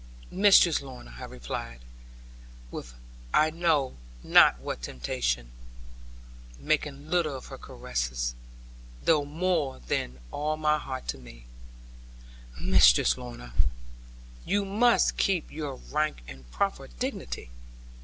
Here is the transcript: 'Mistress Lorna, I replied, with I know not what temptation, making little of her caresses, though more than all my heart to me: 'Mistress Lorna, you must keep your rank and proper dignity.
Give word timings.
'Mistress 0.31 0.81
Lorna, 0.81 1.13
I 1.19 1.25
replied, 1.25 1.79
with 2.71 2.95
I 3.35 3.51
know 3.51 3.97
not 4.23 4.57
what 4.59 4.81
temptation, 4.81 5.51
making 6.57 7.07
little 7.11 7.37
of 7.37 7.45
her 7.53 7.59
caresses, 7.59 8.33
though 9.03 9.23
more 9.23 9.77
than 9.77 10.17
all 10.31 10.57
my 10.57 10.79
heart 10.79 11.07
to 11.09 11.19
me: 11.19 11.45
'Mistress 12.59 13.15
Lorna, 13.15 13.53
you 14.43 14.65
must 14.65 15.17
keep 15.17 15.51
your 15.51 15.75
rank 15.75 16.23
and 16.27 16.49
proper 16.49 16.87
dignity. 16.87 17.51